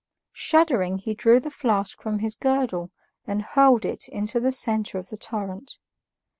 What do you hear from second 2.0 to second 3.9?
from his girdle and hurled